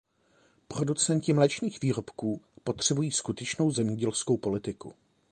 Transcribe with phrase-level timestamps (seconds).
[0.67, 4.93] Producenti mléčných výrobků potřebují skutečnou zemědělskou politiku.